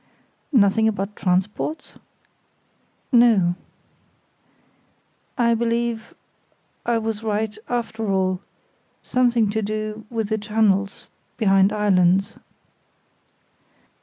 [0.55, 1.93] "Nothing about transports?"
[3.11, 3.53] "No."
[5.37, 12.35] "I believe—I was right—after all—something to do—with the channels—behind islands."